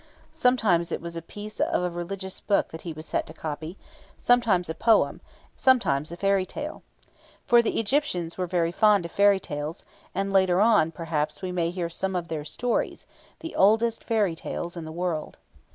Sometimes 0.33 0.91
it 0.91 0.99
was 0.99 1.15
a 1.15 1.21
piece 1.21 1.59
of 1.61 1.83
a 1.83 1.95
religious 1.95 2.39
book 2.39 2.69
that 2.69 2.81
he 2.81 2.91
was 2.91 3.05
set 3.05 3.27
to 3.27 3.35
copy, 3.35 3.77
sometimes 4.17 4.67
a 4.67 4.73
poem, 4.73 5.21
sometimes 5.55 6.11
a 6.11 6.17
fairy 6.17 6.43
tale. 6.43 6.81
For 7.45 7.61
the 7.61 7.79
Egyptians 7.79 8.35
were 8.35 8.47
very 8.47 8.71
fond 8.71 9.05
of 9.05 9.11
fairy 9.11 9.39
tales, 9.39 9.83
and 10.15 10.33
later 10.33 10.59
on, 10.59 10.91
perhaps, 10.91 11.43
we 11.43 11.51
may 11.51 11.69
hear 11.69 11.85
some 11.87 12.15
of 12.15 12.29
their 12.29 12.43
stories, 12.45 13.05
the 13.41 13.55
oldest 13.55 14.03
fairy 14.03 14.35
stories 14.35 14.75
in 14.75 14.85
the 14.85 14.91
world. 14.91 15.37